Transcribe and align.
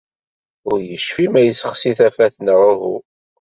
Ur 0.69 0.77
yecfi 0.89 1.25
ma 1.31 1.41
yessexsi 1.43 1.91
tafat 1.97 2.35
neɣ 2.45 2.59
uhu. 2.71 2.95